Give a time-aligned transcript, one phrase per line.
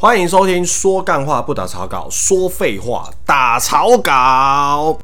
[0.00, 4.96] 欢迎收听说干话不打草稿，说废话打草稿。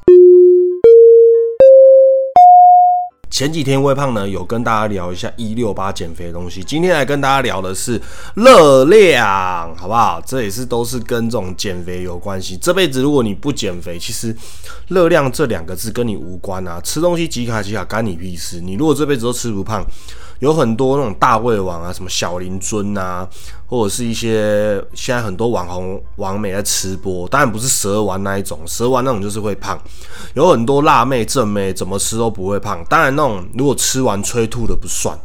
[3.28, 8.00] 前几天微胖呢有跟大家聊一下一六八减肥的东西，今天来跟大家聊的是
[8.36, 10.22] 热量，好不好？
[10.24, 12.56] 这也是都是跟这种减肥有关系。
[12.56, 14.32] 这辈子如果你不减肥，其实
[14.86, 16.80] 热量这两个字跟你无关啊。
[16.80, 18.60] 吃东西几卡几卡干你屁事？
[18.60, 19.84] 你如果这辈子都吃不胖。
[20.44, 23.26] 有很多那种大胃王啊，什么小林尊啊，
[23.66, 29.80] 或者是一些现在很多网红网美在吃播，当然不是蛇丸那一种，蛇丸那种就是会胖。
[30.34, 35.18] 有很多辣妹正妹怎么吃都不会胖，当然那种如果吃完催吐的不算，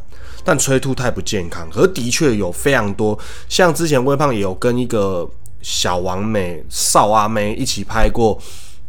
[0.45, 1.69] 但催吐太不健康。
[1.69, 5.29] 可是的确有非常多，像之前微胖也有跟一个
[5.61, 8.39] 小王美少阿妹一起拍过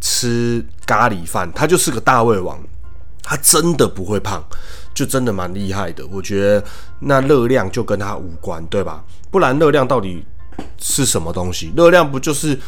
[0.00, 2.56] 吃咖喱饭，她就是个大胃王，
[3.20, 4.40] 她真的不会胖。
[5.00, 6.62] 就真的蛮厉害的，我觉得
[6.98, 9.02] 那热量就跟它无关，对吧？
[9.30, 10.22] 不然热量到底
[10.78, 11.72] 是什么东西？
[11.74, 12.60] 热量不就是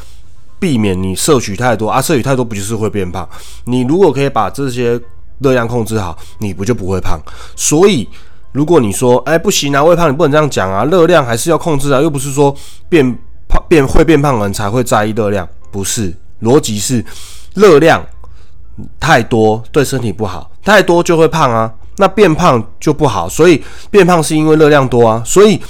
[0.58, 2.00] 避免你摄取太多啊？
[2.00, 3.28] 摄取太多不就是会变胖？
[3.66, 4.98] 你如果可以把这些
[5.40, 7.20] 热量控制好，你不就不会胖？
[7.54, 8.08] 所以
[8.52, 12.56] 如果你说，哎，不行啊，胃胖，你不能这样讲啊，热量还是要控制啊，又不是说
[12.88, 13.04] 变
[13.46, 16.10] 胖变会变胖的人才会在意热量，不是？
[16.40, 17.04] 逻辑是
[17.52, 18.02] 热量
[18.98, 21.70] 太多对身体不好，太多就会胖啊。
[22.02, 25.60] 那变胖就不好，所以变胖是因为热量多啊，所以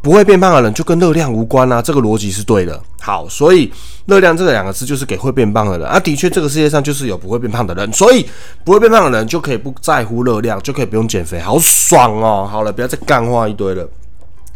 [0.00, 2.80] 不会变胖的人就跟热量无关啊，这个逻辑是对的。
[3.00, 3.68] 好，所以
[4.06, 8.24] 热量这两个字就是给会变胖的人啊，的确这个世界上就是有不会变胖的人，所以
[8.64, 12.48] 不会变胖的人就可以不在乎热量，就可以不用减肥，好爽哦！
[12.48, 13.84] 好了，不要再干话一堆了，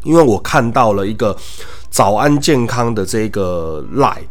[0.05, 1.37] 因为我看到了一个
[1.91, 4.23] 早安健康的这个 lie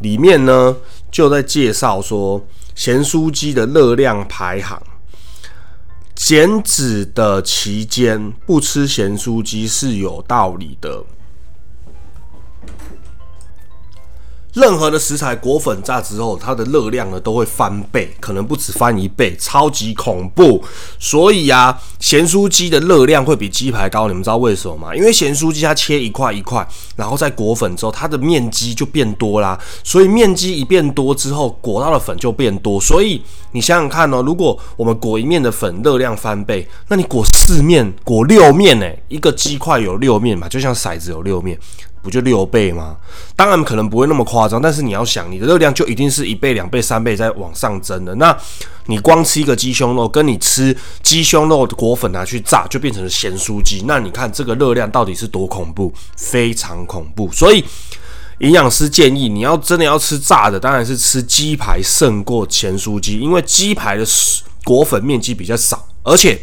[0.00, 0.74] 里面呢，
[1.12, 4.76] 就在介绍说咸酥鸡的热量排行。
[6.22, 11.02] 减脂的期间不吃咸酥鸡是有道理的。
[14.54, 20.62] 任何的食材裹粉炸之后，它的热量呢都会翻倍，可能不止翻一倍，超级恐怖。
[20.98, 24.94] 所以啊，咸酥鸡的热量会比鸡排高，你们知道为什么吗？
[24.94, 26.66] 因为咸酥鸡它切一块一块，
[26.96, 29.58] 然后再裹粉之后，它的面积就变多啦。
[29.84, 32.80] 所以面积一变多之后，裹到的粉就变多。
[32.80, 33.22] 所以
[33.52, 38.86] 你想想看哦，如果我们裹一面的粉热量翻倍，那你裹四面、裹六面呢？
[39.08, 41.58] 一个鸡块有六面嘛，就像骰子有六面。
[42.02, 42.96] 不就六倍吗？
[43.36, 48.14] 当然可能不会那么夸张，但是你要想，你的热量就一定是一倍、两倍、三倍在往上增的。
[48.14, 48.36] 那
[48.86, 53.84] 你光吃一个鸡胸肉，跟你吃鸡胸肉的果粉拿去炸，就变成了咸酥鸡。
[53.86, 55.92] 那你看这个热量到底是多恐怖？
[56.16, 57.30] 非常恐怖。
[57.30, 57.64] 所以
[58.38, 64.04] 营养师建议，你要真的要吃炸的，当然是吃鸡排胜过咸酥鸡，因为鸡排的
[64.64, 66.40] 果粉面积比较少，而且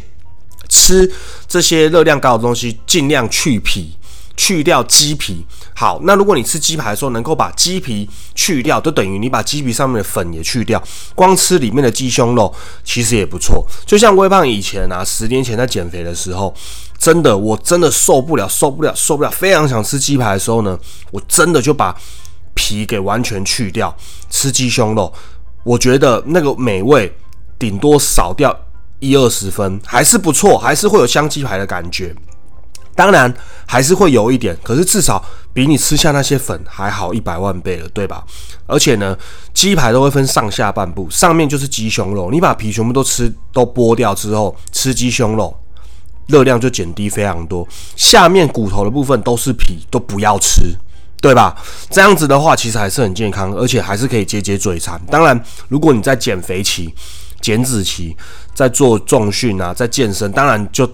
[0.68, 1.10] 吃
[1.48, 3.96] 这些热量高的东西，尽量去皮。
[4.38, 5.44] 去掉鸡皮，
[5.74, 10.80] 好，那如果你吃鸡排的时候能够把鸡皮去掉，就等于你把鸡皮上面的粉也去掉，
[11.16, 12.54] 光吃里面的鸡胸肉
[12.84, 13.66] 其实也不错。
[13.84, 16.54] 就像微胖以前啊，十年前在减肥的时候，
[16.96, 20.78] 真的我真的受不了，受不了，受不了，非常想吃鸡排的时候呢，
[21.10, 21.92] 我真的就把
[22.54, 23.92] 皮给完全去掉，
[24.30, 25.12] 吃鸡胸肉，
[25.64, 27.12] 我觉得那个美味
[27.58, 28.56] 顶多少掉
[29.00, 32.14] 一二十分，还是不错，还是会有香鸡排的感觉。
[32.98, 33.32] 当然
[33.64, 38.24] 还是会有一点，可是至少比你吃下那些粉还好一百万倍了，对吧？
[38.66, 39.16] 而且呢，
[39.54, 45.56] 鸡排都会分上下半部，上面就是鸡胸肉，你把皮全部都吃都剥掉之后，吃鸡胸肉，
[46.26, 47.64] 热量就减低非常多。
[47.94, 50.76] 下面骨头的部分都是皮，都不要吃，
[51.20, 51.56] 对吧？
[51.88, 55.00] 这样子的话，其实还是很健康，而且还是可以解解嘴馋。
[55.08, 56.92] 当然，如果你在减肥期、
[57.40, 58.16] 减脂期，
[58.54, 60.90] 在做重训啊，在健身，当然就。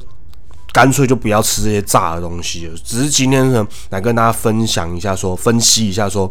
[0.75, 2.75] 干脆就不要吃这些炸的东西了。
[2.83, 6.31] 只是今天呢，来跟大家分享一下，说分析一下，说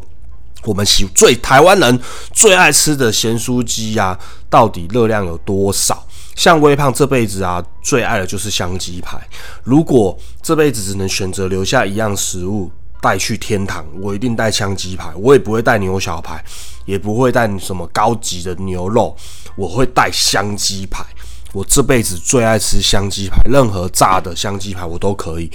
[0.66, 2.00] 我们喜最台湾人
[2.34, 6.06] 最爱吃的咸酥鸡呀，到底热量有多少？
[6.36, 9.18] 像微胖这辈子啊，最爱的就是香鸡排。
[9.64, 12.70] 如果这辈子只能选择留下一样食物
[13.00, 15.14] 带去天堂，我一定带香鸡排。
[15.16, 16.44] 我也不会带牛小排，
[16.86, 19.16] 也不会带什么高级的牛肉，
[19.56, 21.06] 我会带香鸡排。
[21.54, 25.50] 我这辈子最爱吃香鸡排，任何炸的香鸡排我都可以，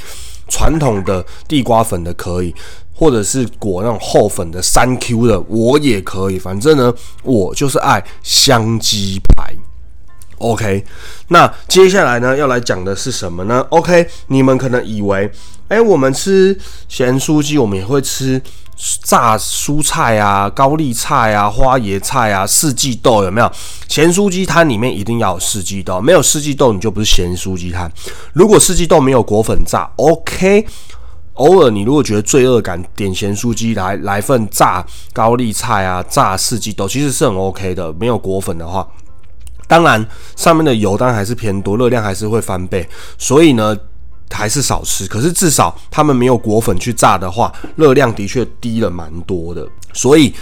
[0.49, 2.55] 传统的地瓜粉的可以，
[2.95, 6.39] 或者是裹那种厚粉的三 Q 的我也可以。
[6.39, 9.53] 反正呢，我就是爱香鸡排。
[10.39, 10.85] OK，
[11.29, 15.31] 那接下来呢要来讲的是什么呢？OK，你们可能以为，
[15.69, 16.59] 哎，我们吃
[16.89, 18.41] 咸酥鸡，我们也会吃。
[19.03, 23.51] 炸蔬菜啊，高丽菜啊，花椰菜啊，四季豆有没有？
[23.89, 27.91] 咸酥鸡摊里面一定要有四季豆，没有四季豆你就不是咸酥鸡摊。
[28.33, 30.65] 如果四季豆没有裹粉炸，OK
[31.35, 37.93] 偶尔你如果觉得罪恶感，点咸酥鸡来来份炸高丽菜啊，炸四季豆，其实是很 OK 的。
[37.95, 38.87] 没有果粉的话，
[39.69, 40.05] 当然
[40.35, 43.77] 上面的油当然还是偏多，热量还是会翻倍，所以呢
[44.31, 45.07] 还是少吃。
[45.07, 50.35] 可是至少他们没有果粉去炸的话，热量的确低了蛮多的，所以。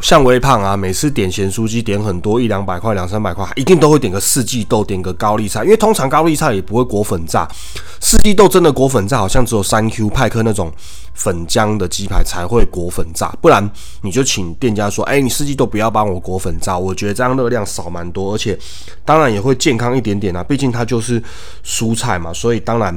[0.00, 7.48] 像微胖啊，每次点咸酥鸡点很多一两百块、两三百块，一定都会点个四季豆，点个高丽菜，因为通常高丽菜也不会裹粉炸，
[8.00, 10.70] 四季豆真的裹粉炸，好像只有三 Q 派克那种
[11.14, 13.70] 粉浆的鸡排才会裹粉炸，不然
[14.02, 18.58] 你就请店家说，哎，你四季豆不要帮我裹粉炸，我觉得这样热量少蛮多，而且
[19.06, 21.22] 当然也会健康一点点啊，毕竟它就是
[21.64, 22.94] 蔬菜嘛，所以当然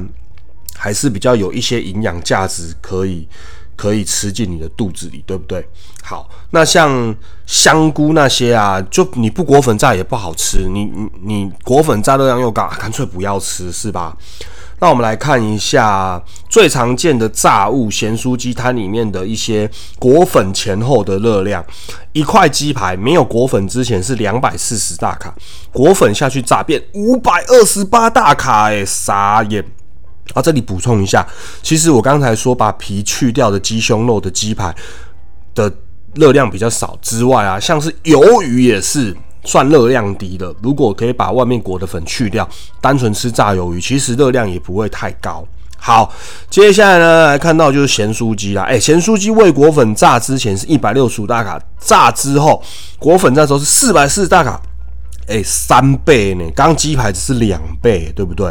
[0.74, 3.26] 还是比较有一些营养价值可以。
[3.78, 5.64] 可以吃进你的肚子里，对不对？
[6.02, 7.14] 好，那像
[7.46, 14.16] 香菇那些啊，就你不裹粉炸也不好吃，你你你裹粉炸热量又高，干脆不要吃，是吧？
[14.80, 21.64] 那我们来看一下最常见的炸物咸酥鸡，它里面的一些裹粉前后的热量。
[22.12, 25.32] 一块鸡排没有裹粉之前是两百四十大卡，
[25.72, 29.64] 裹粉下去炸变五百二十八大卡，哎，傻眼。
[30.34, 31.26] 啊，这里补充一下，
[31.62, 34.74] 其实我刚才说把皮去掉的鸡胸肉的鸡排
[35.54, 35.72] 的
[36.14, 40.54] 热量比较少之外啊，像是鱿鱼也是算热量低的。
[40.62, 42.48] 如果可以把外面裹的粉去掉，
[42.80, 45.46] 单纯吃炸鱿鱼，其实热量也不会太高。
[45.80, 46.12] 好，
[46.50, 48.64] 接下来呢，来看到就是咸酥鸡啦。
[48.64, 52.60] 哎，咸酥鸡未裹粉炸之前是一百六十五大卡，炸之后
[52.98, 54.60] 裹粉炸之后是四百四十大卡。
[55.28, 56.44] 哎，三倍呢！
[56.56, 58.50] 刚鸡排只是两倍，对不对？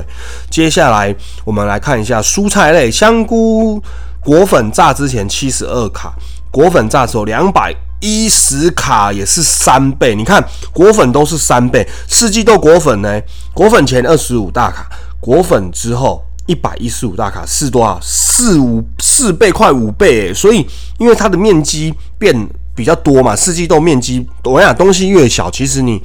[0.51, 1.13] 接下来
[1.43, 3.81] 我们来看一下蔬菜类，香菇
[4.19, 6.13] 果粉炸之前七十二卡，
[6.51, 10.13] 果粉炸之后两百一十卡，也是三倍。
[10.13, 10.39] 你看
[10.71, 13.19] 果粉都是三倍，四季豆果粉呢？
[13.55, 14.87] 果粉前二十五大卡，
[15.19, 17.99] 果粉之后一百一十五大卡，是多少？
[18.03, 20.31] 四五四倍，快五倍。
[20.31, 20.63] 所以
[20.99, 22.35] 因为它的面积变
[22.75, 25.99] 比较多嘛，四季豆面积，我讲东西越小，其实你。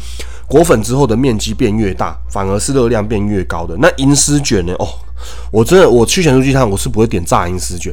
[0.53, 3.75] 裹粉之后的面积变越大，反而是热量变越高的。
[3.79, 4.75] 那银丝卷呢？
[4.79, 4.87] 哦，
[5.51, 7.91] 我真的我去咸酥鸡摊，我是不会点炸银丝卷，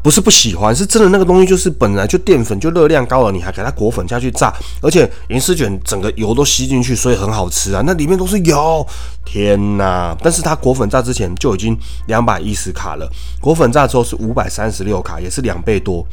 [0.00, 7.82] 不是不喜欢，是真的那个东西就是本来就淀粉就热量高了，你还给它裹粉下去炸，而且银丝卷整个油都吸进去，所以很好吃啊。
[7.84, 8.86] 那里面都是油，
[9.24, 10.16] 天哪！
[10.22, 13.10] 但是它裹粉炸之前就已经两百一十卡了，
[13.40, 16.06] 裹粉炸之后是五百三十六卡，也是两倍多。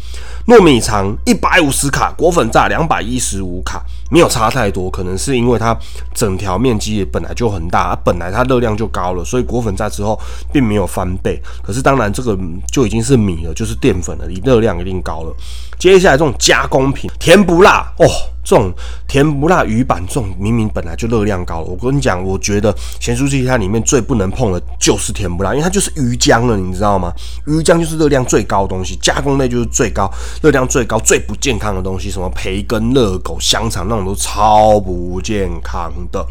[0.47, 3.83] 糯米肠一百五十卡，裹粉炸两百一十五卡。
[4.11, 5.77] 没有差太多，可能是因为它
[6.15, 10.19] 整条面积本来就很大，本来它热量就高了，所以裹粉炸之后
[10.51, 11.39] 并没有翻倍。
[11.61, 12.35] 可是当然这个
[12.71, 15.35] 就已经是米了，就是是淀粉了，你热量一定高了。
[15.77, 18.05] 接下来这种加工品，甜不辣哦。
[18.43, 18.73] 这种
[19.07, 21.59] 甜不辣鱼板，这种明明本来就热量高。
[21.59, 27.13] 我跟你讲，我觉得咸酥鸡它里面最不能碰的就是甜不辣，因为它就是鱼浆了，你知道吗？
[27.45, 30.11] 鱼浆就是热量最高的东西，加工类就是最高
[30.41, 36.25] 热量最高、最不健康的东西，什么培根、热狗、香肠那种都超不健康的。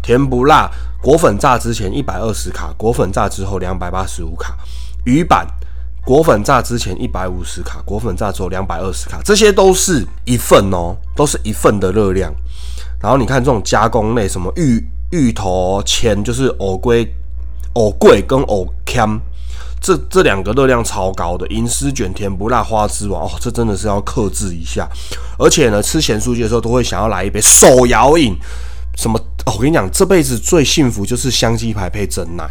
[0.00, 0.70] 甜不辣
[1.02, 4.56] 果粉炸之前一百二十卡，果粉炸之后两百八十五卡，
[5.04, 5.44] 鱼板。
[6.04, 12.32] 果粉炸之前一百五十卡，果粉炸之后两百二十卡，这些都是一份哦，都是一份的热量。
[13.00, 17.06] 然后你看这种加工类，什么芋芋头签，就是藕龟、
[17.74, 19.06] 藕桂跟藕签
[19.80, 21.46] 这这两个热量超高的。
[21.48, 24.88] 银丝卷、甜不辣花枝丸，哦，这真的是要克制一下。
[25.38, 28.36] 而且呢，吃咸酥鸡的时候都会想要来一杯手摇饮，
[28.96, 29.18] 什么？
[29.46, 32.44] 我跟你讲，这辈子最幸福就是香鸡排配真奶。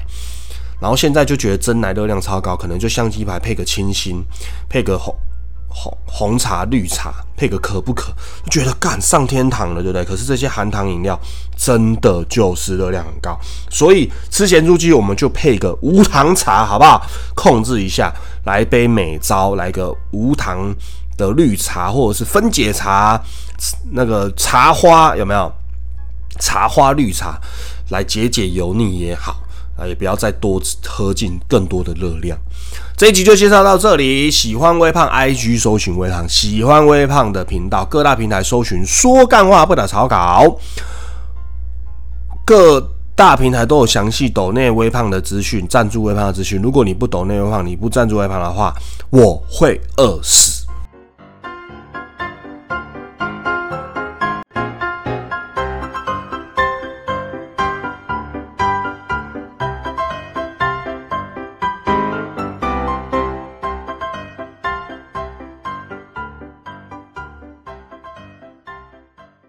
[0.80, 4.24] 然后现在就觉得真奶热量超高，可能就香鸡排配个清新，
[4.70, 5.16] 配个红
[5.68, 8.14] 红红茶、绿茶，配个可不可，
[8.46, 10.04] 就觉得干上天堂了，对不对？
[10.04, 11.20] 可是这些含糖饮料
[11.56, 13.38] 真的就是热量很高，
[13.70, 17.06] 所以吃咸猪鸡我们就配个无糖茶，好不好？
[17.36, 18.14] 控制一下，
[18.46, 20.74] 来杯美招，来个无糖
[21.18, 23.22] 的绿茶或者是分解茶，
[23.92, 25.52] 那个茶花有没有？
[26.40, 27.38] 茶花绿茶
[27.90, 29.42] 来解解油腻也好。
[29.80, 32.38] 啊，也不要再多喝进更多的热量。
[32.98, 34.30] 这一集就介绍到这里。
[34.30, 40.58] 喜欢微胖，IG 搜寻微胖；喜欢微胖的频道，各大平台搜寻说干话不打草稿。
[42.46, 46.62] 各大平台都有详细抖内微胖的资讯，赞助微胖的资讯。
[46.62, 48.74] 如果你不抖内微胖，你不赞助微胖的话，
[49.10, 50.59] 我会饿死。